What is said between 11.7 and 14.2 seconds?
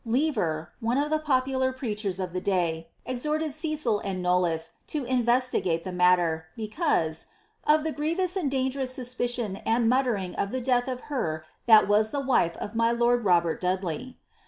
was the wife of my lord Robert Dudley."